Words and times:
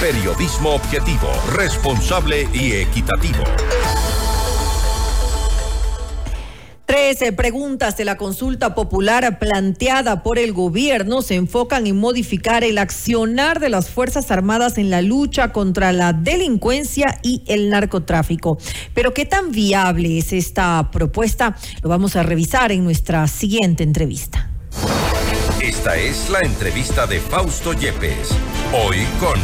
Periodismo 0.00 0.74
objetivo, 0.74 1.28
responsable 1.54 2.46
y 2.52 2.72
equitativo. 2.72 3.44
Trece 6.84 7.32
preguntas 7.32 7.96
de 7.96 8.04
la 8.04 8.18
consulta 8.18 8.74
popular 8.74 9.38
planteada 9.38 10.22
por 10.22 10.38
el 10.38 10.52
gobierno 10.52 11.22
se 11.22 11.36
enfocan 11.36 11.86
en 11.86 11.96
modificar 11.96 12.62
el 12.62 12.76
accionar 12.76 13.58
de 13.58 13.70
las 13.70 13.88
Fuerzas 13.88 14.30
Armadas 14.30 14.76
en 14.76 14.90
la 14.90 15.00
lucha 15.00 15.52
contra 15.52 15.92
la 15.92 16.12
delincuencia 16.12 17.18
y 17.22 17.42
el 17.46 17.70
narcotráfico. 17.70 18.58
Pero 18.92 19.14
¿qué 19.14 19.24
tan 19.24 19.50
viable 19.50 20.18
es 20.18 20.34
esta 20.34 20.90
propuesta? 20.92 21.56
Lo 21.82 21.88
vamos 21.88 22.16
a 22.16 22.22
revisar 22.22 22.70
en 22.70 22.84
nuestra 22.84 23.26
siguiente 23.28 23.82
entrevista. 23.82 24.50
Esta 25.66 25.96
es 25.96 26.30
la 26.30 26.38
entrevista 26.42 27.08
de 27.08 27.18
Fausto 27.18 27.72
Yepes. 27.72 28.28
Hoy 28.72 28.98
con... 29.18 29.36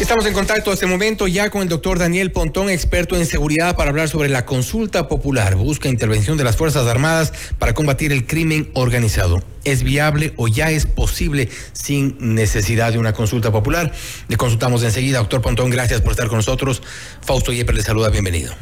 Estamos 0.00 0.24
en 0.24 0.32
contacto 0.32 0.72
este 0.72 0.86
momento 0.86 1.26
ya 1.28 1.50
con 1.50 1.60
el 1.60 1.68
doctor 1.68 1.98
Daniel 1.98 2.32
Pontón, 2.32 2.70
experto 2.70 3.18
en 3.18 3.26
seguridad, 3.26 3.76
para 3.76 3.90
hablar 3.90 4.08
sobre 4.08 4.30
la 4.30 4.46
consulta 4.46 5.08
popular. 5.08 5.56
Busca 5.56 5.90
intervención 5.90 6.38
de 6.38 6.44
las 6.44 6.56
Fuerzas 6.56 6.86
Armadas 6.86 7.34
para 7.58 7.74
combatir 7.74 8.12
el 8.12 8.26
crimen 8.26 8.70
organizado. 8.72 9.44
¿Es 9.64 9.82
viable 9.82 10.32
o 10.38 10.48
ya 10.48 10.70
es 10.70 10.86
posible 10.86 11.50
sin 11.74 12.16
necesidad 12.34 12.92
de 12.92 12.98
una 12.98 13.12
consulta 13.12 13.52
popular? 13.52 13.92
Le 14.28 14.38
consultamos 14.38 14.82
enseguida. 14.84 15.18
Doctor 15.18 15.42
Pontón, 15.42 15.68
gracias 15.68 16.00
por 16.00 16.12
estar 16.12 16.28
con 16.28 16.38
nosotros. 16.38 16.82
Fausto 17.20 17.52
Yepes 17.52 17.76
le 17.76 17.82
saluda, 17.82 18.08
bienvenido. 18.08 18.54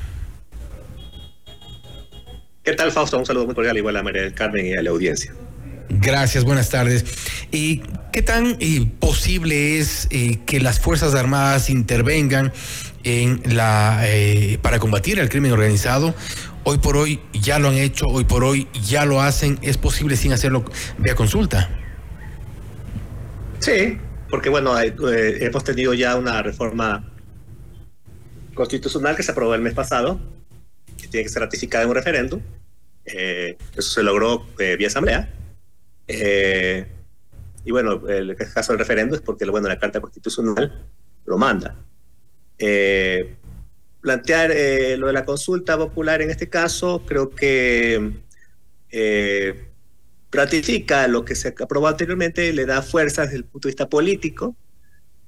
¿Qué 2.71 2.77
tal, 2.77 2.93
Fausto? 2.93 3.19
Un 3.19 3.27
saludo 3.27 3.47
muy 3.47 3.55
cordial, 3.57 3.77
igual 3.79 3.97
a 3.97 4.03
María 4.05 4.23
del 4.23 4.33
Carmen 4.33 4.65
y 4.65 4.75
a 4.75 4.81
la 4.81 4.91
audiencia. 4.91 5.35
Gracias, 5.89 6.45
buenas 6.45 6.71
tardes. 6.71 7.05
¿Y 7.51 7.83
qué 8.13 8.23
tan 8.23 8.57
eh, 8.61 8.87
posible 9.01 9.81
es 9.81 10.07
eh, 10.13 10.39
que 10.47 10.61
las 10.61 10.79
Fuerzas 10.79 11.17
Armadas 11.17 11.69
intervengan 11.69 12.53
en 13.03 13.43
la 13.45 14.03
eh, 14.05 14.61
para 14.63 14.79
combatir 14.79 15.19
el 15.19 15.29
crimen 15.29 15.51
organizado? 15.51 16.15
Hoy 16.63 16.79
por 16.79 16.97
hoy 16.97 17.21
ya 17.33 17.59
lo 17.59 17.71
han 17.71 17.75
hecho, 17.75 18.07
hoy 18.07 18.23
por 18.23 18.45
hoy 18.45 18.69
ya 18.85 19.05
lo 19.05 19.21
hacen. 19.21 19.59
¿Es 19.63 19.77
posible 19.77 20.15
sin 20.15 20.33
hacerlo 20.33 20.65
vía 20.99 21.17
consulta? 21.17 21.69
Sí, 23.59 23.99
porque 24.29 24.49
bueno, 24.49 24.79
hemos 24.79 25.65
tenido 25.65 25.93
ya 25.93 26.15
una 26.15 26.41
reforma 26.41 27.05
constitucional 28.55 29.17
que 29.17 29.25
se 29.25 29.33
aprobó 29.33 29.57
el 29.57 29.61
mes 29.61 29.75
pasado, 29.75 30.21
que 30.97 31.09
tiene 31.09 31.25
que 31.25 31.31
ser 31.31 31.43
ratificada 31.43 31.83
en 31.83 31.91
un 31.91 31.97
referéndum. 31.97 32.41
Eso 33.13 33.91
se 33.91 34.03
logró 34.03 34.47
vía 34.57 34.87
asamblea 34.87 35.35
eh, 36.13 36.87
y 37.65 37.71
bueno, 37.71 38.09
el 38.09 38.35
caso 38.35 38.73
del 38.73 38.81
referendo 38.81 39.15
es 39.15 39.23
porque 39.23 39.45
bueno, 39.45 39.69
la 39.69 39.79
Carta 39.79 40.01
Constitucional 40.01 40.87
lo 41.25 41.39
manda. 41.39 41.77
Eh, 42.59 43.37
plantear 44.01 44.51
eh, 44.51 44.97
lo 44.97 45.07
de 45.07 45.13
la 45.13 45.25
consulta 45.25 45.79
popular 45.79 46.21
en 46.21 46.31
este 46.31 46.49
caso, 46.49 47.05
creo 47.07 47.31
que 47.31 48.13
ratifica 50.33 51.07
lo 51.07 51.25
que 51.25 51.37
se 51.37 51.49
aprobó 51.49 51.87
anteriormente, 51.87 52.53
le 52.53 52.67
da 52.67 52.83
fuerza 52.83 53.23
desde 53.23 53.37
el 53.37 53.45
punto 53.45 53.69
de 53.69 53.71
vista 53.71 53.89
político, 53.89 54.57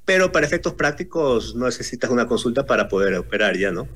pero 0.05 0.33
para 0.33 0.47
efectos 0.47 0.75
prácticos 0.75 1.55
no 1.55 1.67
necesitas 1.67 2.11
una 2.11 2.27
consulta 2.27 2.67
para 2.67 2.89
poder 2.89 3.15
operar 3.15 3.57
ya, 3.57 3.71
¿no? 3.71 3.87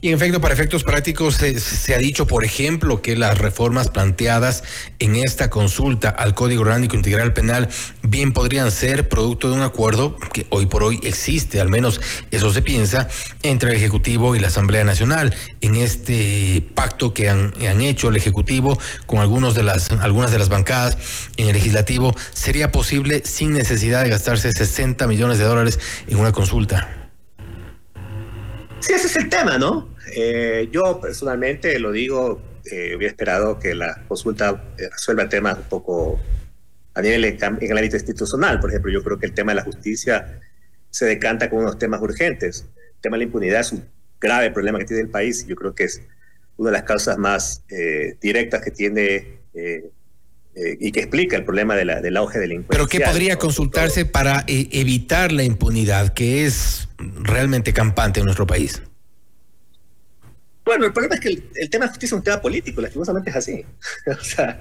Y 0.00 0.08
en 0.08 0.14
efecto, 0.14 0.40
para 0.40 0.54
efectos 0.54 0.82
prácticos, 0.82 1.34
se, 1.34 1.94
ha 1.94 1.98
dicho, 1.98 2.26
por 2.26 2.44
ejemplo, 2.44 3.02
que 3.02 3.16
las 3.16 3.36
reformas 3.36 3.88
planteadas 3.88 4.62
en 4.98 5.16
esta 5.16 5.50
consulta 5.50 6.08
al 6.08 6.34
Código 6.34 6.62
Orgánico 6.62 6.96
Integral 6.96 7.34
Penal 7.34 7.68
bien 8.02 8.32
podrían 8.32 8.70
ser 8.70 9.08
producto 9.08 9.50
de 9.50 9.56
un 9.56 9.62
acuerdo 9.62 10.16
que 10.32 10.46
hoy 10.50 10.66
por 10.66 10.84
hoy 10.84 11.00
existe, 11.02 11.60
al 11.60 11.68
menos 11.68 12.00
eso 12.30 12.52
se 12.52 12.62
piensa, 12.62 13.08
entre 13.42 13.70
el 13.70 13.76
Ejecutivo 13.76 14.34
y 14.34 14.38
la 14.38 14.48
Asamblea 14.48 14.84
Nacional. 14.84 15.34
En 15.60 15.74
este 15.74 16.64
pacto 16.74 17.12
que 17.12 17.28
han, 17.28 17.52
han 17.60 17.80
hecho 17.82 18.08
el 18.08 18.16
Ejecutivo 18.16 18.78
con 19.06 19.18
algunos 19.18 19.54
de 19.54 19.64
las, 19.64 19.90
algunas 19.90 20.30
de 20.30 20.38
las 20.38 20.48
bancadas 20.48 20.96
en 21.36 21.48
el 21.48 21.54
Legislativo, 21.54 22.14
¿sería 22.32 22.72
posible 22.72 23.22
sin 23.24 23.52
necesidad 23.52 24.04
de 24.04 24.10
gastarse 24.10 24.52
60 24.52 25.06
millones 25.08 25.38
de 25.38 25.44
dólares 25.44 25.78
en 26.06 26.18
una 26.18 26.32
consulta? 26.32 26.97
Sí, 28.80 28.92
ese 28.92 29.08
es 29.08 29.16
el 29.16 29.28
tema, 29.28 29.58
¿no? 29.58 29.94
Eh, 30.14 30.68
yo 30.70 31.00
personalmente 31.00 31.78
lo 31.80 31.90
digo, 31.90 32.40
eh, 32.70 32.94
hubiera 32.96 33.10
esperado 33.10 33.58
que 33.58 33.74
la 33.74 34.04
consulta 34.06 34.62
eh, 34.78 34.88
resuelva 34.90 35.28
temas 35.28 35.58
un 35.58 35.64
poco 35.64 36.20
a 36.94 37.02
nivel 37.02 37.24
en, 37.24 37.36
el 37.60 37.78
ámbito 37.78 37.96
institucional. 37.96 38.60
Por 38.60 38.70
ejemplo, 38.70 38.92
yo 38.92 39.02
creo 39.02 39.18
que 39.18 39.26
el 39.26 39.34
tema 39.34 39.52
de 39.52 39.56
la 39.56 39.64
justicia 39.64 40.40
se 40.90 41.06
decanta 41.06 41.50
con 41.50 41.60
unos 41.60 41.78
temas 41.78 42.00
urgentes. 42.00 42.66
El 42.76 43.00
tema 43.00 43.16
de 43.16 43.18
la 43.18 43.24
impunidad 43.24 43.60
es 43.60 43.72
un 43.72 43.84
grave 44.20 44.52
problema 44.52 44.78
que 44.78 44.84
tiene 44.84 45.02
el 45.02 45.10
país. 45.10 45.44
Yo 45.46 45.56
creo 45.56 45.74
que 45.74 45.84
es 45.84 46.00
una 46.56 46.70
de 46.70 46.76
las 46.78 46.84
causas 46.84 47.18
más 47.18 47.64
directas 48.20 48.62
que 48.62 48.70
tiene 48.70 49.38
y 50.80 50.92
que 50.92 51.00
explica 51.00 51.36
el 51.36 51.44
problema 51.44 51.76
de 51.76 51.84
la, 51.84 52.00
del 52.00 52.16
auge 52.16 52.38
de 52.38 52.48
la 52.48 52.54
impunidad. 52.54 52.86
Pero 52.86 52.88
¿qué 52.88 53.00
podría 53.00 53.36
consultarse 53.36 54.04
para 54.04 54.44
evitar 54.46 55.32
la 55.32 55.44
impunidad, 55.44 56.12
que 56.14 56.44
es 56.46 56.88
realmente 56.98 57.72
campante 57.72 58.20
en 58.20 58.26
nuestro 58.26 58.46
país? 58.46 58.82
Bueno, 60.64 60.84
el 60.84 60.92
problema 60.92 61.14
es 61.14 61.20
que 61.22 61.28
el, 61.28 61.70
tema 61.70 61.86
de 61.86 61.88
justicia 61.90 62.14
es 62.14 62.18
un 62.18 62.22
tema 62.22 62.42
político, 62.42 62.82
lastimosamente 62.82 63.30
es 63.30 63.36
así. 63.36 63.64
o 64.06 64.22
sea, 64.22 64.60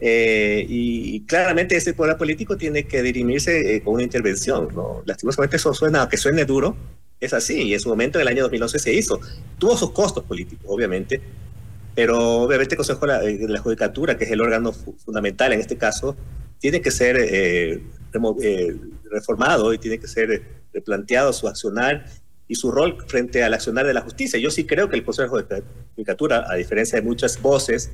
eh, 0.00 0.66
y 0.68 1.20
claramente 1.24 1.76
ese 1.76 1.94
poder 1.94 2.18
político 2.18 2.58
tiene 2.58 2.84
que 2.84 3.00
dirimirse 3.02 3.76
eh, 3.76 3.80
con 3.80 3.94
una 3.94 4.02
intervención. 4.02 4.68
¿no? 4.74 5.02
Lastimosamente 5.06 5.56
eso 5.56 5.72
suena, 5.72 6.08
que 6.08 6.18
suene 6.18 6.44
duro, 6.44 6.76
es 7.20 7.32
así, 7.32 7.62
y 7.62 7.74
en 7.74 7.80
su 7.80 7.88
momento 7.88 8.18
en 8.18 8.22
el 8.22 8.28
año 8.28 8.42
2011 8.42 8.78
se 8.78 8.92
hizo. 8.92 9.18
Tuvo 9.58 9.76
sus 9.76 9.92
costos 9.92 10.24
políticos, 10.24 10.66
obviamente, 10.68 11.22
pero 11.96 12.42
obviamente 12.42 12.74
el 12.74 12.76
Consejo 12.76 13.06
de 13.06 13.48
la, 13.48 13.58
Judicatura, 13.58 14.18
que 14.18 14.24
es 14.24 14.30
el 14.30 14.42
órgano 14.42 14.72
fundamental 14.72 15.54
en 15.54 15.60
este 15.60 15.78
caso, 15.78 16.14
tiene 16.58 16.82
que 16.82 16.90
ser 16.90 17.16
eh, 17.18 17.82
reformado 19.10 19.72
y 19.72 19.78
tiene 19.78 19.98
que 19.98 20.06
ser 20.06 20.42
replanteado 20.74 21.32
su 21.32 21.48
accionar 21.48 22.04
y 22.48 22.54
su 22.54 22.70
rol 22.70 22.98
frente 23.08 23.42
al 23.42 23.54
accionar 23.54 23.86
de 23.86 23.94
la 23.94 24.02
justicia. 24.02 24.38
Yo 24.38 24.50
sí 24.50 24.64
creo 24.64 24.90
que 24.90 24.96
el 24.96 25.04
Consejo 25.04 25.42
de 25.42 25.62
Judicatura, 25.94 26.44
a 26.48 26.54
diferencia 26.54 27.00
de 27.00 27.02
muchas 27.02 27.40
voces 27.40 27.90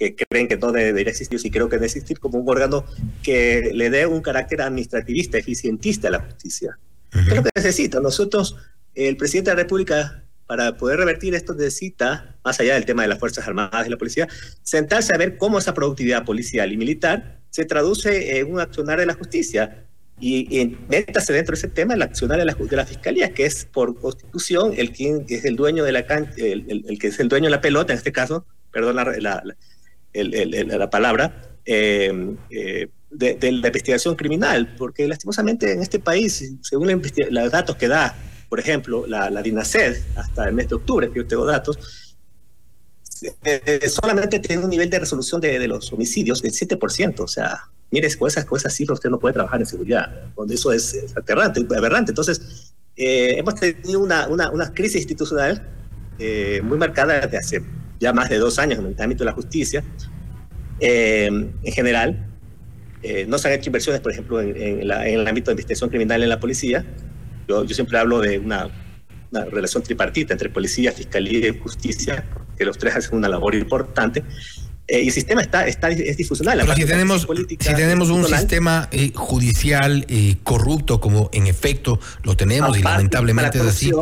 que 0.00 0.16
creen 0.16 0.48
que 0.48 0.56
no 0.56 0.72
debería 0.72 1.10
existir, 1.10 1.38
yo 1.38 1.42
sí 1.42 1.50
creo 1.50 1.68
que 1.68 1.76
debe 1.76 1.86
existir 1.86 2.18
como 2.18 2.38
un 2.38 2.48
órgano 2.48 2.84
que 3.22 3.70
le 3.72 3.88
dé 3.88 4.06
un 4.06 4.20
carácter 4.20 4.62
administrativista, 4.62 5.38
eficientista 5.38 6.08
a 6.08 6.10
la 6.10 6.20
justicia. 6.20 6.76
¿Qué 7.12 7.20
es 7.20 7.36
lo 7.36 7.44
que 7.44 7.50
necesita? 7.54 8.00
Nosotros, 8.00 8.56
el 8.96 9.16
presidente 9.16 9.50
de 9.50 9.56
la 9.56 9.62
República, 9.62 10.24
para 10.48 10.78
poder 10.78 10.98
revertir 10.98 11.34
esto, 11.34 11.54
necesita, 11.54 12.34
más 12.42 12.58
allá 12.58 12.72
del 12.72 12.86
tema 12.86 13.02
de 13.02 13.08
las 13.08 13.18
Fuerzas 13.18 13.46
Armadas 13.46 13.86
y 13.86 13.90
la 13.90 13.98
policía, 13.98 14.26
sentarse 14.62 15.14
a 15.14 15.18
ver 15.18 15.36
cómo 15.36 15.58
esa 15.58 15.74
productividad 15.74 16.24
policial 16.24 16.72
y 16.72 16.78
militar 16.78 17.38
se 17.50 17.66
traduce 17.66 18.38
en 18.38 18.50
un 18.50 18.58
accionar 18.58 18.98
de 18.98 19.04
la 19.04 19.12
justicia. 19.12 19.84
Y, 20.20 20.58
y 20.58 20.76
métase 20.88 21.34
dentro 21.34 21.52
de 21.52 21.58
ese 21.58 21.68
tema 21.68 21.94
el 21.94 22.02
accionar 22.02 22.38
de 22.38 22.46
la, 22.46 22.54
de 22.54 22.76
la 22.76 22.86
fiscalía, 22.86 23.32
que 23.34 23.44
es 23.44 23.66
por 23.66 24.00
constitución 24.00 24.72
el 24.76 24.90
quien 24.90 25.26
es 25.28 25.44
el 25.44 25.54
dueño 25.54 25.84
de 25.84 25.92
la 25.92 26.00
el, 26.00 26.84
el, 26.88 26.98
que 26.98 27.08
es 27.08 27.20
el 27.20 27.28
dueño 27.28 27.44
de 27.44 27.50
la 27.50 27.60
pelota, 27.60 27.92
en 27.92 27.98
este 27.98 28.10
caso, 28.10 28.46
perdón 28.72 28.96
la, 28.96 29.04
la, 29.20 29.42
la 30.14 30.90
palabra, 30.90 31.42
eh, 31.66 32.36
eh, 32.48 32.88
de, 33.10 33.52
la 33.52 33.66
investigación 33.68 34.16
criminal, 34.16 34.74
porque 34.78 35.06
lastimosamente 35.06 35.72
en 35.72 35.82
este 35.82 35.98
país, 35.98 36.54
según 36.62 37.02
los 37.30 37.50
datos 37.52 37.76
que 37.76 37.88
da, 37.88 38.16
por 38.48 38.60
ejemplo, 38.60 39.06
la, 39.06 39.30
la 39.30 39.42
DINASED, 39.42 40.02
hasta 40.16 40.48
el 40.48 40.54
mes 40.54 40.68
de 40.68 40.76
octubre, 40.76 41.10
que 41.10 41.18
yo 41.18 41.26
tengo 41.26 41.44
datos, 41.44 42.16
eh, 43.44 43.88
solamente 43.88 44.38
tiene 44.38 44.64
un 44.64 44.70
nivel 44.70 44.88
de 44.90 44.98
resolución 45.00 45.40
de, 45.40 45.58
de 45.58 45.68
los 45.68 45.92
homicidios 45.92 46.40
del 46.40 46.52
7%, 46.52 47.20
o 47.20 47.28
sea, 47.28 47.68
mire, 47.90 48.14
con 48.16 48.28
esas, 48.28 48.44
cosas 48.44 48.74
cifras 48.74 48.98
usted 48.98 49.10
no 49.10 49.18
puede 49.18 49.34
trabajar 49.34 49.60
en 49.60 49.66
seguridad, 49.66 50.10
eso 50.50 50.72
es, 50.72 51.12
aterrante, 51.16 51.64
aberrante. 51.76 52.12
Entonces, 52.12 52.72
eh, 52.96 53.36
hemos 53.38 53.54
tenido 53.54 54.00
una, 54.00 54.28
una, 54.28 54.50
una 54.50 54.72
crisis 54.72 54.96
institucional 54.96 55.66
eh, 56.18 56.60
muy 56.62 56.78
marcada 56.78 57.20
desde 57.20 57.38
hace 57.38 57.62
ya 58.00 58.12
más 58.12 58.28
de 58.28 58.38
dos 58.38 58.58
años 58.58 58.78
en 58.78 58.86
el 58.86 59.00
ámbito 59.00 59.24
de 59.24 59.30
la 59.30 59.32
justicia. 59.32 59.84
Eh, 60.80 61.26
en 61.26 61.72
general, 61.72 62.24
no 63.28 63.38
se 63.38 63.48
han 63.48 63.54
hecho 63.54 63.68
inversiones, 63.68 64.00
por 64.00 64.10
ejemplo, 64.10 64.40
en, 64.40 64.56
en, 64.56 64.80
el 64.80 65.28
ámbito 65.28 65.50
de 65.50 65.52
investigación 65.52 65.88
criminal 65.88 66.22
en 66.22 66.28
la 66.28 66.40
policía. 66.40 66.84
Yo, 67.48 67.64
yo 67.64 67.74
siempre 67.74 67.98
hablo 67.98 68.20
de 68.20 68.38
una, 68.38 68.68
una 69.30 69.44
relación 69.46 69.82
tripartita 69.82 70.34
entre 70.34 70.50
policía, 70.50 70.92
fiscalía 70.92 71.48
y 71.48 71.58
justicia, 71.58 72.24
que 72.56 72.64
los 72.64 72.76
tres 72.78 72.96
hacen 72.96 73.16
una 73.16 73.28
labor 73.28 73.54
importante. 73.54 74.22
Eh, 74.86 75.02
y 75.02 75.08
el 75.08 75.12
sistema 75.12 75.42
está, 75.42 75.66
está 75.66 75.90
es 75.90 76.16
disfuncional. 76.16 76.58
Pero 76.60 76.74
si 76.74 76.84
tenemos, 76.86 77.26
si 77.48 77.74
tenemos 77.74 78.08
un 78.08 78.26
sistema 78.26 78.88
eh, 78.90 79.12
judicial 79.14 80.06
eh, 80.08 80.36
corrupto, 80.42 80.98
como 81.00 81.28
en 81.32 81.46
efecto 81.46 82.00
lo 82.22 82.36
tenemos 82.36 82.76
y 82.78 82.82
lamentablemente 82.82 83.58
es 83.58 83.64
así. 83.64 83.92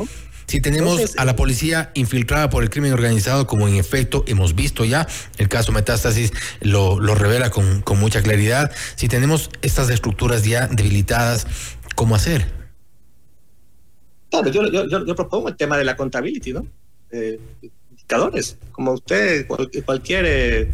Si 0.46 0.60
tenemos 0.60 1.16
a 1.16 1.24
la 1.24 1.34
policía 1.34 1.90
infiltrada 1.94 2.50
por 2.50 2.62
el 2.62 2.70
crimen 2.70 2.92
organizado, 2.92 3.48
como 3.48 3.66
en 3.66 3.74
efecto 3.74 4.22
hemos 4.28 4.54
visto 4.54 4.84
ya, 4.84 5.08
el 5.38 5.48
caso 5.48 5.72
Metástasis 5.72 6.32
lo, 6.60 7.00
lo 7.00 7.16
revela 7.16 7.50
con, 7.50 7.82
con 7.82 7.98
mucha 7.98 8.22
claridad. 8.22 8.70
Si 8.94 9.08
tenemos 9.08 9.50
estas 9.62 9.90
estructuras 9.90 10.44
ya 10.44 10.68
debilitadas, 10.68 11.48
cómo 11.96 12.14
hacer. 12.14 12.55
Claro, 14.42 14.68
yo, 14.68 15.04
yo, 15.04 15.14
propongo 15.14 15.48
el 15.48 15.56
tema 15.56 15.76
de 15.78 15.84
la 15.84 15.96
contabilidad, 15.96 16.62
¿no? 16.62 16.66
Eh, 17.10 17.38
indicadores, 17.90 18.58
como 18.72 18.92
usted, 18.92 19.46
cualquier 19.84 20.24
eh, 20.26 20.70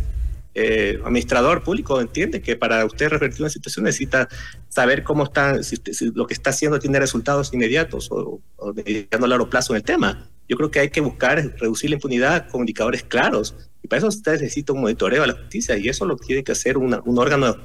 eh, 0.54 1.00
administrador 1.04 1.62
público 1.62 2.00
entiende 2.00 2.42
que 2.42 2.56
para 2.56 2.84
usted 2.84 3.08
revertir 3.08 3.42
una 3.42 3.50
situación 3.50 3.84
necesita 3.84 4.28
saber 4.68 5.02
cómo 5.02 5.24
está, 5.24 5.62
si, 5.62 5.76
lo 6.14 6.26
que 6.26 6.34
está 6.34 6.50
haciendo 6.50 6.78
tiene 6.78 6.98
resultados 6.98 7.52
inmediatos 7.54 8.08
o, 8.10 8.40
o 8.56 8.74
a 8.74 9.26
largo 9.26 9.48
plazo 9.48 9.72
en 9.72 9.78
el 9.78 9.82
tema. 9.82 10.28
Yo 10.48 10.56
creo 10.56 10.70
que 10.70 10.80
hay 10.80 10.90
que 10.90 11.00
buscar 11.00 11.54
reducir 11.58 11.90
la 11.90 11.96
impunidad 11.96 12.48
con 12.48 12.60
indicadores 12.60 13.02
claros. 13.02 13.54
Y 13.82 13.88
para 13.88 13.98
eso 13.98 14.08
usted 14.08 14.32
necesita 14.32 14.72
un 14.72 14.80
monitoreo 14.82 15.22
a 15.22 15.26
la 15.26 15.34
justicia 15.34 15.76
y 15.78 15.88
eso 15.88 16.04
lo 16.04 16.16
tiene 16.16 16.44
que 16.44 16.52
hacer 16.52 16.76
un 16.76 17.18
órgano 17.18 17.56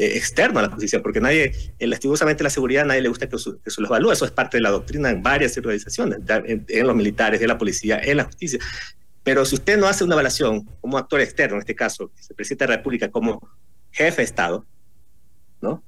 eh, 0.00 0.16
externo 0.16 0.60
a 0.60 0.62
la 0.62 0.70
justicia, 0.70 1.02
porque 1.02 1.20
nadie, 1.20 1.52
lastimosamente 1.78 2.42
la 2.42 2.48
seguridad, 2.48 2.86
nadie 2.86 3.02
le 3.02 3.10
gusta 3.10 3.28
que, 3.28 3.36
se 3.36 3.80
lo 3.82 3.86
evalúe. 3.86 4.12
Eso 4.12 4.24
es 4.24 4.30
parte 4.30 4.56
de 4.56 4.62
la 4.62 4.70
doctrina 4.70 5.10
en 5.10 5.22
varias 5.22 5.58
organizaciones, 5.58 6.20
en, 6.26 6.86
los 6.86 6.96
militares, 6.96 7.38
en 7.42 7.48
la 7.48 7.58
policía, 7.58 8.00
en 8.02 8.16
la 8.16 8.24
justicia. 8.24 8.58
Pero 9.22 9.44
si 9.44 9.56
usted 9.56 9.76
no 9.76 9.86
hace 9.86 10.02
una 10.04 10.14
evaluación 10.14 10.64
como 10.80 10.96
actor 10.96 11.20
externo, 11.20 11.56
en 11.56 11.60
este 11.60 11.74
caso, 11.74 12.10
el 12.30 12.34
presidente 12.34 12.64
de 12.64 12.70
la 12.70 12.76
República 12.78 13.10
como 13.10 13.46
jefe 13.90 14.22
de 14.22 14.24
Estado, 14.24 14.64
¿no? 15.60 15.84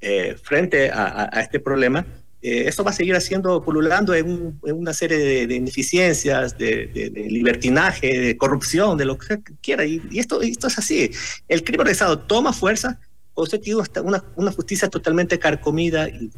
Eh, 0.00 0.36
frente 0.40 0.92
a, 0.92 1.28
este 1.40 1.58
problema, 1.58 2.06
eh, 2.42 2.68
esto 2.68 2.84
va 2.84 2.92
a 2.92 2.94
seguir 2.94 3.16
haciendo, 3.16 3.64
pululando 3.64 4.14
en, 4.14 4.60
una 4.62 4.92
serie 4.92 5.48
de, 5.48 5.54
ineficiencias, 5.56 6.56
de, 6.56 7.10
libertinaje, 7.28 8.20
de 8.20 8.36
corrupción, 8.36 8.96
de 8.96 9.06
lo 9.06 9.18
que 9.18 9.40
quiera. 9.60 9.84
Y, 9.84 10.00
esto, 10.12 10.40
esto 10.40 10.68
es 10.68 10.78
así. 10.78 11.10
El 11.48 11.64
crimen 11.64 11.80
organizado 11.80 12.20
toma 12.20 12.52
fuerza 12.52 13.00
usted 13.42 13.60
tiene 13.60 13.80
una, 14.02 14.24
una 14.34 14.52
justicia 14.52 14.88
totalmente 14.88 15.38
carcomida 15.38 16.08
y, 16.08 16.30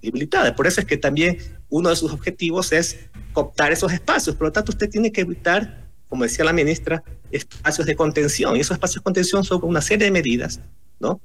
debilitada. 0.00 0.54
Por 0.54 0.66
eso 0.66 0.80
es 0.80 0.86
que 0.86 0.96
también 0.96 1.38
uno 1.68 1.90
de 1.90 1.96
sus 1.96 2.12
objetivos 2.12 2.72
es 2.72 2.98
cooptar 3.32 3.72
esos 3.72 3.92
espacios. 3.92 4.36
Por 4.36 4.46
lo 4.48 4.52
tanto, 4.52 4.72
usted 4.72 4.88
tiene 4.88 5.12
que 5.12 5.22
evitar, 5.22 5.88
como 6.08 6.24
decía 6.24 6.44
la 6.44 6.52
ministra, 6.52 7.02
espacios 7.30 7.86
de 7.86 7.96
contención. 7.96 8.56
Y 8.56 8.60
esos 8.60 8.74
espacios 8.74 9.02
de 9.02 9.04
contención 9.04 9.44
son 9.44 9.60
una 9.64 9.80
serie 9.80 10.06
de 10.06 10.10
medidas, 10.10 10.60
¿no? 11.00 11.20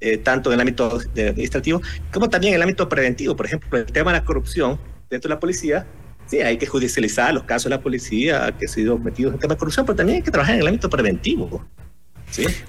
Eh, 0.00 0.18
tanto 0.18 0.50
en 0.50 0.54
el 0.54 0.60
ámbito 0.60 0.98
administrativo 1.14 1.80
como 2.12 2.28
también 2.28 2.52
en 2.52 2.56
el 2.56 2.62
ámbito 2.62 2.88
preventivo. 2.88 3.34
Por 3.36 3.46
ejemplo, 3.46 3.78
el 3.78 3.86
tema 3.86 4.12
de 4.12 4.18
la 4.18 4.24
corrupción 4.24 4.78
dentro 5.08 5.28
de 5.28 5.34
la 5.34 5.40
policía, 5.40 5.86
sí, 6.26 6.40
hay 6.40 6.58
que 6.58 6.66
judicializar 6.66 7.32
los 7.32 7.44
casos 7.44 7.64
de 7.64 7.70
la 7.70 7.80
policía 7.80 8.54
que 8.58 8.66
han 8.66 8.72
sido 8.72 8.98
metidos 8.98 9.30
en 9.30 9.34
el 9.36 9.40
tema 9.40 9.54
de 9.54 9.58
corrupción, 9.58 9.86
pero 9.86 9.96
también 9.96 10.16
hay 10.16 10.22
que 10.22 10.30
trabajar 10.30 10.56
en 10.56 10.60
el 10.60 10.66
ámbito 10.66 10.90
preventivo. 10.90 11.64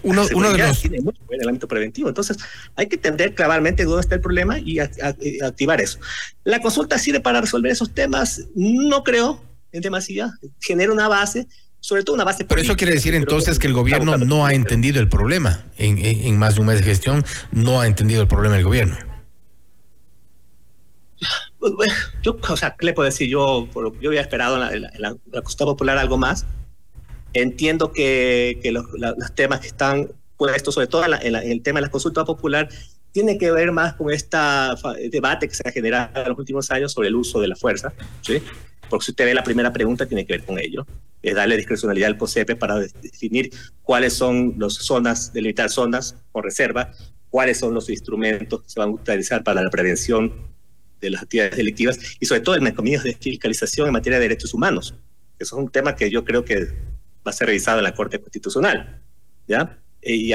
Uno, 0.03 0.25
de 0.25 0.57
los... 0.57 0.81
Tiene 0.81 1.01
mucho 1.01 1.21
en 1.29 1.41
el 1.41 1.47
ámbito 1.47 1.67
preventivo. 1.67 2.07
Entonces, 2.07 2.37
hay 2.75 2.87
que 2.87 2.95
entender 2.95 3.33
claramente 3.33 3.83
dónde 3.83 4.01
está 4.01 4.15
el 4.15 4.21
problema 4.21 4.59
y 4.59 4.79
activar 4.79 5.81
eso. 5.81 5.99
La 6.43 6.61
consulta 6.61 6.97
sirve 6.97 7.19
para 7.19 7.41
resolver 7.41 7.71
esos 7.71 7.93
temas, 7.93 8.47
no 8.55 9.03
creo, 9.03 9.41
en 9.71 9.81
demasía, 9.81 10.33
genera 10.61 10.91
una 10.91 11.07
base, 11.07 11.47
sobre 11.79 12.03
todo 12.03 12.15
una 12.15 12.23
base 12.23 12.45
Pero 12.45 12.61
eso 12.61 12.75
quiere 12.75 12.93
decir 12.93 13.13
entonces 13.13 13.59
que 13.59 13.67
el 13.67 13.73
gobierno 13.73 14.17
no 14.17 14.45
ha 14.45 14.53
entendido 14.53 14.99
el 14.99 15.09
problema. 15.09 15.65
En, 15.77 16.37
más 16.37 16.55
de 16.55 16.61
un 16.61 16.67
mes 16.67 16.77
de 16.77 16.83
gestión, 16.83 17.25
no 17.51 17.81
ha 17.81 17.87
entendido 17.87 18.21
el 18.21 18.27
problema 18.27 18.57
el 18.57 18.63
gobierno. 18.63 18.97
Pues, 21.59 21.91
yo, 22.21 22.37
o 22.47 22.57
sea, 22.57 22.75
¿qué 22.77 22.85
le 22.85 22.93
puedo 22.93 23.05
decir? 23.05 23.27
Yo, 23.27 23.67
yo 23.99 24.09
había 24.09 24.21
esperado 24.21 24.55
en 24.55 24.81
la, 24.81 24.89
en 24.89 25.01
la 25.01 25.41
consulta 25.41 25.65
popular 25.65 25.97
algo 25.97 26.17
más 26.17 26.45
Entiendo 27.35 27.91
que, 27.91 28.57
los, 28.71 28.85
temas 29.35 29.59
que 29.59 29.67
están 29.67 30.09
puestos, 30.37 30.73
sobre 30.73 30.87
todo 30.87 31.03
en, 31.05 31.35
el 31.35 31.61
tema 31.61 31.79
de 31.79 31.87
la 31.87 31.91
consulta 31.91 32.23
popular, 32.23 32.69
tiene 33.11 33.37
que 33.37 33.51
ver 33.51 33.73
más 33.73 33.93
con 33.95 34.09
este 34.09 34.37
debate 35.11 35.49
que 35.49 35.53
se 35.53 35.67
ha 35.67 35.71
generado 35.71 36.21
en 36.21 36.29
los 36.29 36.39
últimos 36.39 36.71
años 36.71 36.93
sobre 36.93 37.09
el 37.09 37.15
uso 37.15 37.41
de 37.41 37.49
la 37.49 37.57
fuerza, 37.57 37.93
¿sí? 38.21 38.41
Porque 38.89 39.05
si 39.05 39.11
usted 39.11 39.25
ve 39.25 39.33
la 39.33 39.43
primera 39.43 39.73
pregunta, 39.73 40.05
tiene 40.05 40.25
que 40.25 40.31
ver 40.31 40.45
con 40.45 40.57
ello. 40.57 40.87
Es 41.21 41.35
darle 41.35 41.57
discrecionalidad 41.57 42.07
al 42.07 42.17
POSEPE 42.17 42.55
para 42.55 42.79
definir 42.79 43.51
cuáles 43.83 44.13
son 44.13 44.55
las 44.57 44.75
zonas, 44.75 45.33
delimitar 45.33 45.69
zonas 45.69 46.15
o 46.31 46.41
reserva, 46.41 46.93
cuáles 47.29 47.57
son 47.57 47.73
los 47.73 47.89
instrumentos 47.89 48.61
que 48.63 48.69
se 48.69 48.79
van 48.79 48.89
a 48.89 48.93
utilizar 48.93 49.43
para 49.43 49.61
la 49.61 49.69
prevención 49.69 50.33
de 51.01 51.09
las 51.09 51.23
actividades 51.23 51.57
delictivas 51.57 51.99
y 52.17 52.25
sobre 52.27 52.39
todo 52.39 52.55
el 52.55 52.61
mecanismo 52.61 53.03
de 53.03 53.13
fiscalización 53.13 53.87
en 53.87 53.93
materia 53.93 54.19
de 54.19 54.23
derechos 54.29 54.53
humanos. 54.53 54.95
Eso 55.37 55.57
es 55.57 55.63
un 55.63 55.69
tema 55.69 55.97
que 55.97 56.09
yo 56.09 56.23
creo 56.23 56.45
que 56.45 56.94
va 57.25 57.31
a 57.31 57.33
ser 57.33 57.47
revisado 57.47 57.79
en 57.79 57.83
la 57.83 57.93
Corte 57.93 58.19
Constitucional. 58.19 59.01
¿Ya? 59.47 59.77
Y, 60.07 60.33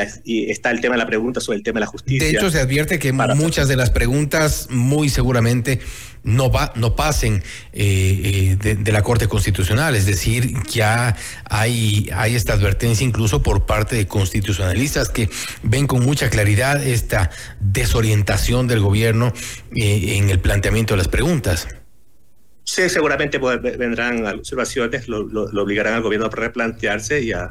está 0.50 0.72
el 0.72 0.80
tema 0.80 0.96
de 0.96 0.98
la 0.98 1.06
pregunta 1.06 1.40
sobre 1.40 1.58
el 1.58 1.62
tema 1.62 1.78
de 1.78 1.80
la 1.82 1.86
justicia. 1.86 2.26
De 2.26 2.32
hecho, 2.32 2.50
se 2.50 2.58
advierte 2.58 2.98
que 2.98 3.12
muchas 3.12 3.68
de 3.68 3.76
las 3.76 3.90
preguntas 3.90 4.66
muy 4.68 5.08
seguramente 5.08 5.78
no, 6.24 6.50
va, 6.50 6.72
no 6.74 6.96
pasen 6.96 7.42
eh, 7.72 8.56
eh, 8.62 8.74
de, 8.76 8.92
la 8.92 9.02
Corte 9.02 9.28
Constitucional, 9.28 9.94
es 9.94 10.06
decir, 10.06 10.54
ya 10.68 11.16
hay, 11.44 12.10
hay 12.12 12.34
esta 12.34 12.54
advertencia 12.54 13.06
incluso 13.06 13.42
por 13.42 13.64
parte 13.64 13.94
de 13.94 14.08
constitucionalistas 14.08 15.08
que 15.08 15.30
ven 15.62 15.86
con 15.86 16.04
mucha 16.04 16.30
claridad 16.30 16.84
esta 16.84 17.30
desorientación 17.60 18.66
del 18.66 18.80
gobierno 18.80 19.32
eh, 19.76 20.16
en 20.16 20.30
el 20.30 20.40
planteamiento 20.40 20.94
de 20.94 20.98
las 20.98 21.08
preguntas. 21.08 21.68
Sí, 22.72 22.88
seguramente 22.88 23.36
vendrán 23.38 24.24
observaciones, 24.24 25.08
lo, 25.08 25.24
obligarán 25.60 25.94
al 25.94 26.02
gobierno 26.02 26.26
a 26.26 26.30
replantearse 26.30 27.20
y 27.20 27.32
a, 27.32 27.50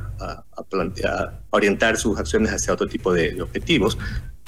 plantear, 0.70 1.42
orientar 1.50 1.98
sus 1.98 2.18
acciones 2.18 2.54
hacia 2.54 2.74
otro 2.74 2.88
tipo 2.88 3.12
de, 3.12 3.42
objetivos. 3.42 3.98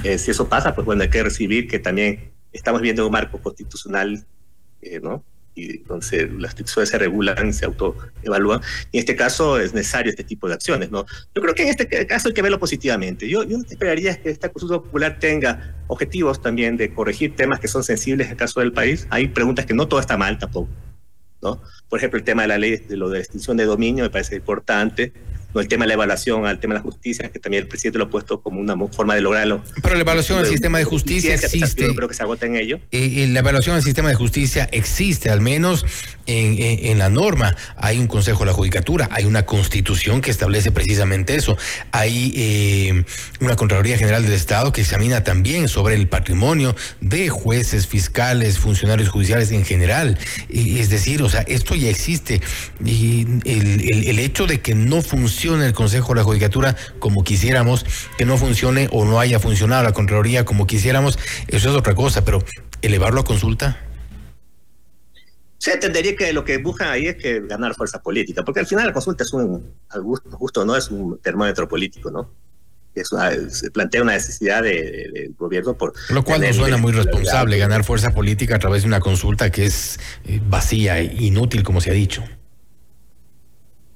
Eh, 0.05 0.17
si 0.17 0.31
eso 0.31 0.47
pasa, 0.47 0.73
pues 0.73 0.85
bueno, 0.85 1.03
hay 1.03 1.09
que 1.09 1.21
recibir 1.23 1.67
que 1.67 1.79
también 1.79 2.31
estamos 2.53 2.79
viendo 2.79 3.05
un 3.05 3.11
marco 3.11 3.37
constitucional, 3.41 4.25
eh, 4.81 5.01
¿no? 5.01 5.25
Y 5.53 5.77
entonces 5.77 6.31
las 6.31 6.51
instituciones 6.51 6.89
se 6.89 6.97
regulan, 6.97 7.53
se 7.53 7.65
autoevalúan. 7.65 8.61
Y 8.91 8.97
en 8.97 8.99
este 9.01 9.15
caso 9.15 9.59
es 9.59 9.73
necesario 9.73 10.09
este 10.09 10.23
tipo 10.23 10.47
de 10.47 10.53
acciones, 10.53 10.91
¿no? 10.91 11.05
Yo 11.35 11.41
creo 11.41 11.53
que 11.53 11.63
en 11.63 11.69
este 11.69 12.07
caso 12.07 12.29
hay 12.29 12.33
que 12.33 12.41
verlo 12.41 12.59
positivamente. 12.59 13.27
Yo, 13.27 13.43
yo 13.43 13.57
esperaría 13.69 14.15
que 14.21 14.29
esta 14.29 14.49
consulta 14.49 14.81
popular 14.81 15.17
tenga 15.19 15.75
objetivos 15.87 16.41
también 16.41 16.77
de 16.77 16.93
corregir 16.93 17.35
temas 17.35 17.59
que 17.59 17.67
son 17.67 17.83
sensibles 17.83 18.27
en 18.27 18.31
el 18.31 18.37
caso 18.37 18.59
del 18.59 18.71
país. 18.71 19.07
Hay 19.09 19.27
preguntas 19.27 19.65
que 19.65 19.73
no 19.73 19.87
todo 19.87 19.99
está 19.99 20.17
mal 20.17 20.39
tampoco, 20.39 20.69
¿no? 21.41 21.61
Por 21.89 21.99
ejemplo, 21.99 22.17
el 22.17 22.23
tema 22.23 22.43
de 22.43 22.47
la 22.47 22.57
ley 22.57 22.77
de 22.77 22.95
lo 22.95 23.09
de 23.09 23.19
extinción 23.19 23.57
de 23.57 23.65
dominio 23.65 24.05
me 24.05 24.09
parece 24.09 24.37
importante 24.37 25.11
el 25.59 25.67
tema 25.67 25.83
de 25.83 25.89
la 25.89 25.93
evaluación 25.95 26.45
al 26.45 26.59
tema 26.59 26.75
de 26.75 26.79
la 26.79 26.83
justicia, 26.83 27.29
que 27.29 27.39
también 27.39 27.63
el 27.63 27.67
presidente 27.67 27.97
lo 27.97 28.05
ha 28.05 28.09
puesto 28.09 28.41
como 28.41 28.59
una 28.59 28.75
forma 28.87 29.15
de 29.15 29.21
lograrlo. 29.21 29.63
Pero 29.81 29.95
la 29.95 30.01
evaluación 30.01 30.39
al 30.39 30.47
sistema 30.47 30.77
de 30.77 30.85
justicia 30.85 31.33
existe. 31.33 31.85
Yo 31.85 31.95
creo 31.95 32.07
que 32.07 32.13
se 32.13 32.23
agota 32.23 32.45
en 32.45 32.55
ello. 32.55 32.79
Eh, 32.91 33.27
la 33.29 33.39
evaluación 33.39 33.75
al 33.75 33.83
sistema 33.83 34.09
de 34.09 34.15
justicia 34.15 34.69
existe, 34.71 35.29
al 35.29 35.41
menos 35.41 35.85
en, 36.27 36.97
la 36.97 37.09
norma. 37.09 37.55
Hay 37.75 37.97
un 37.97 38.07
Consejo 38.07 38.39
de 38.39 38.45
la 38.47 38.53
Judicatura, 38.53 39.09
hay 39.11 39.25
una 39.25 39.45
constitución 39.45 40.21
que 40.21 40.31
establece 40.31 40.71
precisamente 40.71 41.35
eso. 41.35 41.57
Hay 41.91 42.33
eh, 42.35 43.03
una 43.39 43.55
Contraloría 43.55 43.97
General 43.97 44.23
del 44.23 44.33
Estado 44.33 44.71
que 44.71 44.81
examina 44.81 45.23
también 45.23 45.67
sobre 45.67 45.95
el 45.95 46.07
patrimonio 46.07 46.75
de 47.01 47.29
jueces, 47.29 47.87
fiscales, 47.87 48.59
funcionarios 48.59 49.09
judiciales 49.09 49.51
en 49.51 49.65
general. 49.65 50.17
es 50.49 50.89
decir, 50.89 51.21
o 51.23 51.29
sea, 51.29 51.41
esto 51.41 51.75
ya 51.75 51.89
existe. 51.89 52.41
Y 52.83 53.25
el, 53.45 54.07
el 54.07 54.19
hecho 54.19 54.47
de 54.47 54.61
que 54.61 54.75
no 54.75 55.01
funcione 55.01 55.40
el 55.45 55.73
Consejo 55.73 56.09
de 56.09 56.19
la 56.19 56.23
Judicatura 56.23 56.75
como 56.99 57.23
quisiéramos, 57.23 57.85
que 58.17 58.25
no 58.25 58.37
funcione 58.37 58.87
o 58.91 59.05
no 59.05 59.19
haya 59.19 59.39
funcionado 59.39 59.83
la 59.83 59.93
Contraloría 59.93 60.45
como 60.45 60.67
quisiéramos, 60.67 61.17
eso 61.47 61.69
es 61.69 61.75
otra 61.75 61.95
cosa, 61.95 62.23
pero 62.23 62.43
elevarlo 62.81 63.21
a 63.21 63.23
consulta. 63.23 63.77
Se 65.57 65.73
entendería 65.73 66.15
que 66.15 66.33
lo 66.33 66.43
que 66.43 66.57
buscan 66.57 66.89
ahí 66.89 67.07
es 67.07 67.17
que 67.17 67.41
ganar 67.41 67.75
fuerza 67.75 68.01
política, 68.01 68.43
porque 68.43 68.61
al 68.61 68.67
final 68.67 68.87
la 68.87 68.93
consulta 68.93 69.23
es 69.23 69.33
un, 69.33 69.75
justo 70.31 70.65
no 70.65 70.75
es 70.75 70.89
un 70.89 71.19
termómetro 71.19 71.67
político, 71.67 72.09
¿no? 72.09 72.29
se 73.49 73.71
plantea 73.71 74.01
una 74.01 74.13
necesidad 74.13 74.63
del 74.63 75.33
gobierno 75.37 75.75
por... 75.75 75.93
Lo 76.09 76.23
cual 76.23 76.41
no 76.41 76.53
suena 76.53 76.77
muy 76.77 76.91
responsable, 76.91 77.57
ganar 77.57 77.83
fuerza 77.83 78.11
política 78.11 78.55
a 78.55 78.59
través 78.59 78.81
de 78.81 78.87
una 78.87 78.99
consulta 78.99 79.49
que 79.49 79.65
es 79.65 79.99
eh, 80.25 80.41
vacía 80.49 80.99
e 80.99 81.05
inútil, 81.05 81.63
como 81.63 81.79
se 81.79 81.91
ha 81.91 81.93
dicho. 81.93 82.23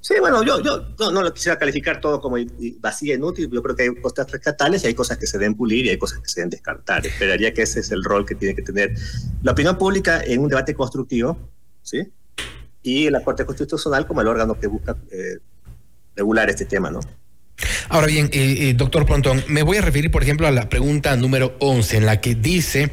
Sí, 0.06 0.14
bueno, 0.20 0.44
yo, 0.44 0.62
yo 0.62 1.12
no, 1.12 1.24
lo 1.24 1.34
quisiera 1.34 1.58
calificar 1.58 2.00
todo 2.00 2.22
como 2.22 2.38
vacía, 2.80 3.16
inútil. 3.16 3.50
Yo 3.52 3.64
creo 3.64 3.76
que 3.76 3.84
hay 3.84 3.96
cosas 3.96 4.30
rescatables 4.30 4.84
y 4.84 4.88
hay 4.88 4.94
cosas 4.94 5.18
que 5.18 5.26
se 5.26 5.40
deben 5.40 5.56
pulir 5.56 5.84
y 5.88 5.90
hay 5.90 5.98
cosas 5.98 6.20
que 6.20 6.30
se 6.30 6.42
deben 6.42 6.52
descartar. 6.52 7.04
Esperaría 7.04 7.52
que 7.56 7.64
ese 7.64 7.80
es 7.80 7.90
el 7.90 8.04
rol 8.04 8.24
que 8.24 8.36
tiene 8.36 8.54
que 8.54 8.62
tener 8.62 8.94
la 9.42 9.54
opinión 9.54 9.80
pública 9.80 10.22
en 10.24 10.42
un 10.42 10.48
debate 10.48 10.76
constructivo, 10.76 11.40
¿sí? 11.82 12.04
Y 12.84 13.10
la 13.10 13.24
Corte 13.24 13.48
Constitucional 13.48 14.06
como 14.06 14.22
el 14.22 14.28
órgano 14.28 14.60
que 14.60 14.68
busca 14.68 14.96
eh, 15.12 15.40
regular 16.16 16.52
este 16.52 16.66
tema, 16.66 16.92
¿no? 16.92 17.00
Ahora 17.90 18.08
bien, 18.08 18.30
eh, 18.34 18.70
eh, 18.70 18.74
doctor 18.76 19.06
Pontón, 19.06 19.44
me 19.48 19.64
voy 19.64 19.78
a 19.78 19.82
referir, 19.82 20.12
por 20.12 20.22
ejemplo, 20.22 20.46
a 20.46 20.52
la 20.52 20.70
pregunta 20.70 21.16
número 21.16 21.56
11, 21.60 21.98
en 21.98 22.06
la 22.06 22.22
que 22.22 22.36
dice 22.36 22.92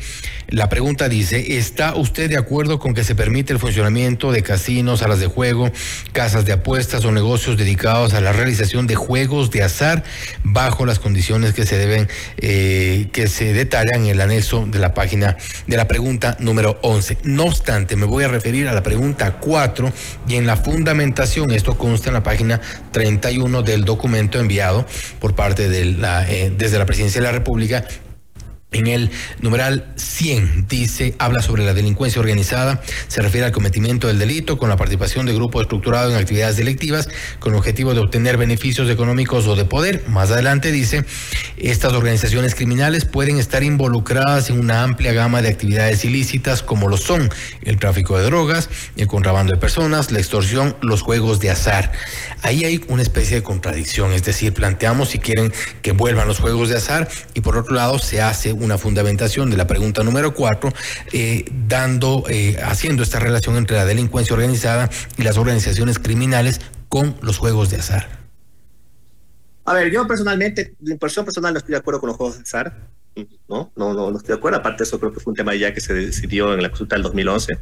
La 0.52 0.68
pregunta 0.68 1.08
dice, 1.08 1.56
¿está 1.56 1.94
usted 1.94 2.28
de 2.28 2.36
acuerdo 2.36 2.78
con 2.78 2.92
que 2.92 3.04
se 3.04 3.14
permite 3.14 3.54
el 3.54 3.58
funcionamiento 3.58 4.32
de 4.32 4.42
casinos, 4.42 5.00
salas 5.00 5.18
de 5.18 5.26
juego, 5.26 5.72
casas 6.12 6.44
de 6.44 6.52
apuestas 6.52 7.06
o 7.06 7.10
negocios 7.10 7.56
dedicados 7.56 8.12
a 8.12 8.20
la 8.20 8.34
realización 8.34 8.86
de 8.86 8.94
juegos 8.94 9.50
de 9.50 9.62
azar 9.62 10.04
bajo 10.44 10.84
las 10.84 10.98
condiciones 10.98 11.54
que 11.54 11.64
se 11.64 11.78
deben, 11.78 12.06
eh, 12.36 13.08
que 13.14 13.28
se 13.28 13.54
detallan 13.54 14.02
en 14.02 14.08
el 14.08 14.20
anexo 14.20 14.66
de 14.66 14.78
la 14.78 14.92
página 14.92 15.38
de 15.66 15.76
la 15.78 15.88
pregunta 15.88 16.36
número 16.38 16.78
11? 16.82 17.16
No 17.24 17.44
obstante, 17.44 17.96
me 17.96 18.04
voy 18.04 18.24
a 18.24 18.28
referir 18.28 18.68
a 18.68 18.74
la 18.74 18.82
pregunta 18.82 19.38
4 19.38 19.90
y 20.28 20.34
en 20.34 20.46
la 20.46 20.58
fundamentación, 20.58 21.50
esto 21.52 21.78
consta 21.78 22.10
en 22.10 22.14
la 22.14 22.22
página 22.22 22.60
31 22.90 23.62
del 23.62 23.86
documento 23.86 24.38
enviado 24.38 24.84
por 25.18 25.34
parte 25.34 25.70
de 25.70 25.86
la, 25.86 26.30
eh, 26.30 26.52
desde 26.54 26.78
la 26.78 26.84
Presidencia 26.84 27.22
de 27.22 27.26
la 27.26 27.32
República 27.32 27.86
en 28.72 28.86
el 28.86 29.10
numeral 29.40 29.92
100 29.96 30.66
dice, 30.68 31.14
habla 31.18 31.42
sobre 31.42 31.64
la 31.64 31.74
delincuencia 31.74 32.20
organizada, 32.20 32.82
se 33.08 33.22
refiere 33.22 33.46
al 33.46 33.52
cometimiento 33.52 34.08
del 34.08 34.18
delito 34.18 34.58
con 34.58 34.68
la 34.68 34.76
participación 34.76 35.26
de 35.26 35.34
grupos 35.34 35.62
estructurados 35.62 36.12
en 36.12 36.18
actividades 36.18 36.56
delictivas 36.56 37.08
con 37.38 37.52
el 37.52 37.58
objetivo 37.58 37.94
de 37.94 38.00
obtener 38.00 38.36
beneficios 38.36 38.88
económicos 38.90 39.46
o 39.46 39.56
de 39.56 39.64
poder. 39.64 40.04
Más 40.08 40.30
adelante 40.30 40.72
dice, 40.72 41.04
estas 41.56 41.92
organizaciones 41.92 42.54
criminales 42.54 43.04
pueden 43.04 43.38
estar 43.38 43.62
involucradas 43.62 44.50
en 44.50 44.58
una 44.58 44.82
amplia 44.82 45.12
gama 45.12 45.42
de 45.42 45.48
actividades 45.48 46.04
ilícitas 46.04 46.62
como 46.62 46.88
lo 46.88 46.96
son 46.96 47.30
el 47.62 47.78
tráfico 47.78 48.18
de 48.18 48.24
drogas, 48.24 48.68
el 48.96 49.06
contrabando 49.06 49.52
de 49.52 49.60
personas, 49.60 50.10
la 50.10 50.18
extorsión, 50.18 50.76
los 50.80 51.02
juegos 51.02 51.40
de 51.40 51.50
azar. 51.50 51.92
Ahí 52.42 52.64
hay 52.64 52.84
una 52.88 53.02
especie 53.02 53.36
de 53.36 53.42
contradicción, 53.42 54.12
es 54.12 54.24
decir, 54.24 54.52
planteamos 54.52 55.10
si 55.10 55.18
quieren 55.18 55.52
que 55.82 55.92
vuelvan 55.92 56.26
los 56.26 56.38
juegos 56.38 56.68
de 56.68 56.76
azar 56.76 57.08
y 57.34 57.40
por 57.40 57.56
otro 57.56 57.74
lado 57.74 57.98
se 57.98 58.20
hace 58.20 58.52
una 58.62 58.78
fundamentación 58.78 59.50
de 59.50 59.56
la 59.56 59.66
pregunta 59.66 60.02
número 60.02 60.34
cuatro, 60.34 60.72
eh, 61.12 61.44
dando, 61.68 62.24
eh, 62.28 62.56
haciendo 62.62 63.02
esta 63.02 63.18
relación 63.18 63.56
entre 63.56 63.76
la 63.76 63.84
delincuencia 63.84 64.34
organizada 64.34 64.88
y 65.18 65.22
las 65.22 65.36
organizaciones 65.36 65.98
criminales 65.98 66.60
con 66.88 67.16
los 67.22 67.38
juegos 67.38 67.70
de 67.70 67.78
azar. 67.78 68.22
A 69.64 69.74
ver, 69.74 69.90
yo 69.92 70.06
personalmente, 70.06 70.74
de 70.78 70.92
impresión 70.92 71.24
personal, 71.24 71.52
no 71.52 71.58
estoy 71.58 71.72
de 71.72 71.78
acuerdo 71.78 72.00
con 72.00 72.08
los 72.08 72.16
juegos 72.16 72.36
de 72.36 72.42
azar. 72.42 72.88
¿no? 73.48 73.72
No, 73.76 73.92
no, 73.92 74.10
no 74.10 74.16
estoy 74.16 74.34
de 74.34 74.38
acuerdo. 74.38 74.58
Aparte, 74.58 74.84
eso 74.84 74.98
creo 74.98 75.12
que 75.12 75.20
fue 75.20 75.32
un 75.32 75.36
tema 75.36 75.54
ya 75.54 75.72
que 75.74 75.80
se 75.80 75.94
decidió 75.94 76.54
en 76.54 76.62
la 76.62 76.70
consulta 76.70 76.96
del 76.96 77.02
2011. 77.02 77.58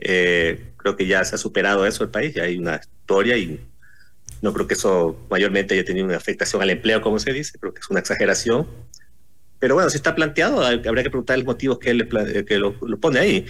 Eh, 0.00 0.72
creo 0.76 0.96
que 0.96 1.06
ya 1.06 1.24
se 1.24 1.34
ha 1.34 1.38
superado 1.38 1.86
eso 1.86 2.04
el 2.04 2.10
país, 2.10 2.34
ya 2.34 2.44
hay 2.44 2.56
una 2.56 2.76
historia 2.76 3.36
y 3.36 3.60
no 4.42 4.52
creo 4.52 4.66
que 4.66 4.74
eso 4.74 5.18
mayormente 5.28 5.74
haya 5.74 5.84
tenido 5.84 6.06
una 6.06 6.16
afectación 6.16 6.62
al 6.62 6.70
empleo, 6.70 7.00
como 7.00 7.18
se 7.18 7.32
dice, 7.32 7.58
creo 7.58 7.74
que 7.74 7.80
es 7.80 7.90
una 7.90 8.00
exageración. 8.00 8.66
Pero 9.58 9.74
bueno, 9.74 9.90
si 9.90 9.96
está 9.96 10.14
planteado, 10.14 10.64
habría 10.64 11.02
que 11.02 11.10
preguntar 11.10 11.36
los 11.38 11.46
motivos 11.46 11.78
que, 11.78 11.90
él, 11.90 12.08
que 12.46 12.58
lo, 12.58 12.78
pone 13.00 13.18
ahí. 13.18 13.46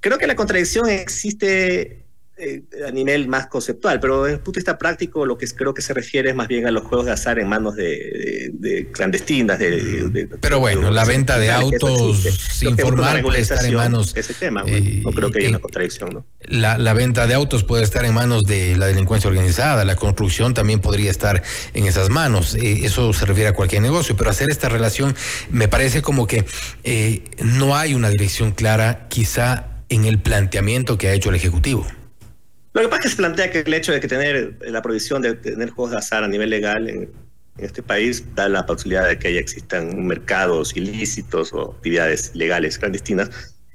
Creo 0.00 0.18
que 0.18 0.26
la 0.26 0.36
contradicción 0.36 0.88
existe 0.88 2.05
eh, 2.38 2.64
a 2.86 2.90
nivel 2.90 3.28
más 3.28 3.46
conceptual, 3.46 3.98
pero 3.98 4.24
desde 4.24 4.34
el 4.34 4.40
punto 4.40 4.58
de 4.58 4.60
vista 4.60 4.76
práctico 4.76 5.24
lo 5.24 5.38
que 5.38 5.46
creo 5.48 5.72
que 5.72 5.80
se 5.80 5.94
refiere 5.94 6.28
es 6.28 6.36
más 6.36 6.48
bien 6.48 6.66
a 6.66 6.70
los 6.70 6.84
juegos 6.84 7.06
de 7.06 7.12
azar 7.12 7.38
en 7.38 7.48
manos 7.48 7.76
de, 7.76 8.90
clandestinas. 8.92 9.58
De, 9.58 10.28
pero 10.38 10.60
bueno, 10.60 10.90
la 10.90 11.06
venta 11.06 11.38
de 11.38 11.50
autos 11.50 12.62
informal 12.62 13.22
puede 13.22 13.40
estar 13.40 13.64
en 13.64 13.74
manos... 13.74 14.14
Ese 14.14 14.34
tema, 14.34 14.64
eh, 14.66 15.00
no 15.02 15.12
creo 15.12 15.30
que 15.30 15.38
haya 15.38 15.48
una 15.48 15.60
contradicción. 15.60 16.10
¿no? 16.10 16.26
La, 16.42 16.76
la 16.76 16.92
venta 16.92 17.26
de 17.26 17.32
autos 17.32 17.64
puede 17.64 17.84
estar 17.84 18.04
en 18.04 18.12
manos 18.12 18.44
de 18.44 18.76
la 18.76 18.86
delincuencia 18.86 19.30
organizada, 19.30 19.86
la 19.86 19.96
construcción 19.96 20.52
también 20.52 20.80
podría 20.80 21.10
estar 21.10 21.42
en 21.72 21.86
esas 21.86 22.10
manos, 22.10 22.54
eh, 22.54 22.84
eso 22.84 23.14
se 23.14 23.24
refiere 23.24 23.48
a 23.48 23.54
cualquier 23.54 23.80
negocio, 23.80 24.14
pero 24.14 24.28
hacer 24.28 24.50
esta 24.50 24.68
relación 24.68 25.16
me 25.50 25.68
parece 25.68 26.02
como 26.02 26.26
que 26.26 26.44
no 27.42 27.76
hay 27.76 27.94
una 27.94 28.10
dirección 28.10 28.50
clara 28.50 29.06
quizá 29.08 29.68
en 29.88 30.04
el 30.04 30.18
planteamiento 30.18 30.98
que 30.98 31.08
ha 31.08 31.14
hecho 31.14 31.30
el 31.30 31.36
Ejecutivo. 31.36 31.86
Lo 32.76 32.82
que 32.82 32.88
pasa 32.88 32.98
es 32.98 33.02
que 33.04 33.08
se 33.08 33.16
plantea 33.16 33.50
que 33.50 33.60
el 33.60 33.72
hecho 33.72 33.90
de 33.92 34.00
que 34.00 34.06
tener 34.06 34.58
la 34.60 34.82
prohibición 34.82 35.22
de 35.22 35.32
tener 35.32 35.70
juegos 35.70 35.92
de 35.92 35.96
azar 35.96 36.22
a 36.22 36.28
nivel 36.28 36.50
legal 36.50 36.90
en, 36.90 37.10
este 37.56 37.82
país 37.82 38.22
da 38.34 38.50
la 38.50 38.66
posibilidad 38.66 39.08
de 39.08 39.18
que 39.18 39.28
haya 39.28 39.40
existan 39.40 40.06
mercados 40.06 40.76
ilícitos 40.76 41.54
o 41.54 41.72
actividades 41.72 42.32
legales 42.34 42.78
clandestinas 42.78 43.30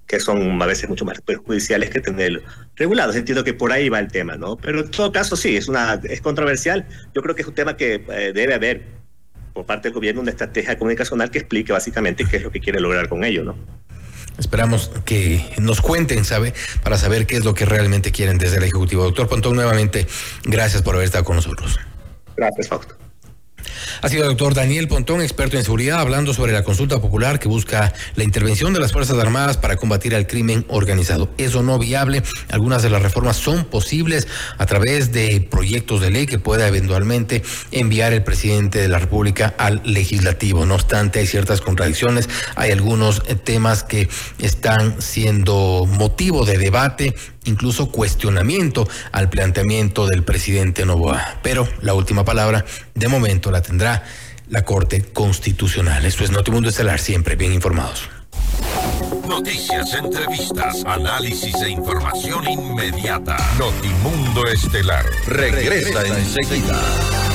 que 0.05 0.19
son 0.19 0.61
a 0.61 0.65
veces 0.67 0.87
mucho 0.87 1.03
más 1.03 1.19
perjudiciales 1.19 1.89
que 1.89 1.99
tener 1.99 2.43
regulados. 2.75 3.15
Entiendo 3.15 3.43
que 3.43 3.55
por 3.55 3.71
ahí 3.71 3.89
va 3.89 3.97
el 3.97 4.11
tema, 4.11 4.35
¿no? 4.35 4.55
Pero 4.55 4.81
en 4.81 4.91
todo 4.91 5.11
caso 5.11 5.35
sí, 5.35 5.57
es, 5.57 5.67
una, 5.67 5.99
es 6.03 6.21
controversial. 6.21 6.85
Yo 7.15 7.23
creo 7.23 7.33
que 7.33 7.41
es 7.41 7.47
un 7.47 7.55
tema 7.55 7.75
que 7.75 8.05
eh, 8.07 8.33
debe 8.35 8.53
haber 8.53 8.83
por 9.53 9.65
parte 9.65 9.87
del 9.87 9.95
gobierno 9.95 10.21
una 10.21 10.29
estrategia 10.29 10.77
comunicacional 10.77 11.31
que 11.31 11.39
explique 11.39 11.73
básicamente 11.73 12.25
qué 12.29 12.37
es 12.37 12.43
lo 12.43 12.51
que 12.51 12.59
quiere 12.59 12.79
lograr 12.79 13.09
con 13.09 13.23
ello, 13.23 13.43
¿no? 13.43 13.55
Esperamos 14.37 14.91
que 15.05 15.53
nos 15.59 15.81
cuenten, 15.81 16.25
¿sabe? 16.25 16.53
Para 16.83 16.97
saber 16.97 17.27
qué 17.27 17.37
es 17.37 17.45
lo 17.45 17.53
que 17.53 17.65
realmente 17.65 18.11
quieren 18.11 18.37
desde 18.37 18.57
el 18.57 18.63
Ejecutivo. 18.63 19.03
Doctor 19.03 19.27
Pontón, 19.27 19.55
nuevamente, 19.55 20.07
gracias 20.43 20.81
por 20.81 20.95
haber 20.95 21.05
estado 21.05 21.23
con 21.23 21.35
nosotros. 21.35 21.79
Gracias, 22.35 22.67
Fausto. 22.67 23.00
Ha 24.01 24.09
sido 24.09 24.23
el 24.23 24.29
doctor 24.29 24.53
Daniel 24.53 24.87
Pontón, 24.87 25.21
experto 25.21 25.57
en 25.57 25.63
seguridad, 25.63 25.99
hablando 25.99 26.33
sobre 26.33 26.53
la 26.53 26.63
consulta 26.63 26.99
popular 26.99 27.39
que 27.39 27.47
busca 27.47 27.93
la 28.15 28.23
intervención 28.23 28.73
de 28.73 28.79
las 28.79 28.91
Fuerzas 28.91 29.17
Armadas 29.17 29.57
para 29.57 29.75
combatir 29.75 30.15
al 30.15 30.27
crimen 30.27 30.65
organizado. 30.69 31.29
Eso 31.37 31.63
no 31.63 31.77
viable. 31.79 32.23
Algunas 32.49 32.81
de 32.81 32.89
las 32.89 33.01
reformas 33.01 33.37
son 33.37 33.65
posibles 33.65 34.27
a 34.57 34.65
través 34.65 35.11
de 35.11 35.41
proyectos 35.41 36.01
de 36.01 36.11
ley 36.11 36.25
que 36.25 36.39
pueda 36.39 36.67
eventualmente 36.67 37.43
enviar 37.71 38.13
el 38.13 38.23
presidente 38.23 38.79
de 38.79 38.87
la 38.87 38.99
República 38.99 39.53
al 39.57 39.81
legislativo. 39.85 40.65
No 40.65 40.75
obstante, 40.75 41.19
hay 41.19 41.27
ciertas 41.27 41.61
contradicciones. 41.61 42.29
Hay 42.55 42.71
algunos 42.71 43.21
temas 43.43 43.83
que 43.83 44.09
están 44.39 45.01
siendo 45.01 45.85
motivo 45.87 46.45
de 46.45 46.57
debate 46.57 47.15
incluso 47.45 47.91
cuestionamiento 47.91 48.87
al 49.11 49.29
planteamiento 49.29 50.05
del 50.07 50.23
presidente 50.23 50.85
Novoa. 50.85 51.39
Pero 51.41 51.67
la 51.81 51.93
última 51.93 52.23
palabra, 52.23 52.65
de 52.93 53.07
momento, 53.07 53.50
la 53.51 53.61
tendrá 53.61 54.03
la 54.49 54.63
Corte 54.63 55.01
Constitucional. 55.13 56.05
Esto 56.05 56.23
es 56.23 56.31
Notimundo 56.31 56.69
Estelar, 56.69 56.99
siempre 56.99 57.35
bien 57.35 57.53
informados. 57.53 58.09
Noticias, 59.27 59.93
entrevistas, 59.93 60.83
análisis 60.85 61.55
e 61.61 61.69
información 61.69 62.49
inmediata. 62.49 63.37
Notimundo 63.57 64.45
Estelar 64.45 65.05
regresa 65.27 66.05
enseguida. 66.05 67.30